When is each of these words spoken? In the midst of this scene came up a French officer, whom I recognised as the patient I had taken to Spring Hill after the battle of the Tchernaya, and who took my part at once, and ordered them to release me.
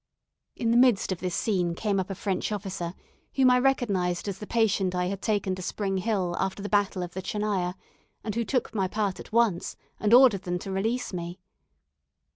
In 0.55 0.71
the 0.71 0.77
midst 0.77 1.11
of 1.11 1.19
this 1.19 1.35
scene 1.35 1.75
came 1.75 1.99
up 1.99 2.09
a 2.09 2.15
French 2.15 2.51
officer, 2.51 2.95
whom 3.35 3.51
I 3.51 3.59
recognised 3.59 4.27
as 4.27 4.39
the 4.39 4.47
patient 4.47 4.95
I 4.95 5.05
had 5.05 5.21
taken 5.21 5.53
to 5.53 5.61
Spring 5.61 5.97
Hill 5.99 6.35
after 6.39 6.63
the 6.63 6.69
battle 6.69 7.03
of 7.03 7.13
the 7.13 7.21
Tchernaya, 7.21 7.75
and 8.23 8.33
who 8.33 8.43
took 8.43 8.73
my 8.73 8.87
part 8.87 9.19
at 9.19 9.31
once, 9.31 9.75
and 9.99 10.11
ordered 10.11 10.41
them 10.41 10.57
to 10.57 10.71
release 10.71 11.13
me. 11.13 11.39